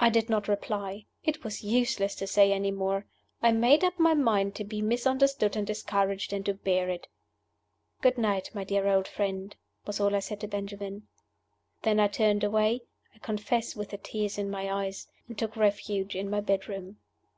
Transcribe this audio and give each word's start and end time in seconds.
I 0.00 0.08
did 0.08 0.30
not 0.30 0.48
reply. 0.48 1.04
It 1.22 1.44
was 1.44 1.62
useless 1.62 2.14
to 2.14 2.26
say 2.26 2.50
any 2.50 2.70
more. 2.70 3.04
I 3.42 3.52
made 3.52 3.84
up 3.84 3.98
my 3.98 4.14
mind 4.14 4.54
to 4.54 4.64
be 4.64 4.80
misunderstood 4.80 5.54
and 5.54 5.66
discouraged, 5.66 6.32
and 6.32 6.46
to 6.46 6.54
bear 6.54 6.88
it. 6.88 7.08
"Good 8.00 8.16
night, 8.16 8.48
my 8.54 8.64
dear 8.64 8.86
old 8.88 9.06
friend," 9.06 9.54
was 9.86 10.00
all 10.00 10.14
I 10.16 10.20
said 10.20 10.40
to 10.40 10.48
Benjamin. 10.48 11.08
Then 11.82 12.00
I 12.00 12.08
turned 12.08 12.42
away 12.42 12.84
I 13.14 13.18
confess 13.18 13.76
with 13.76 13.90
the 13.90 13.98
tears 13.98 14.38
in 14.38 14.48
my 14.50 14.72
eyes 14.86 15.08
and 15.28 15.38
took 15.38 15.56
refuge 15.58 16.16
in 16.16 16.30
my 16.30 16.40
bedroom. 16.40 16.96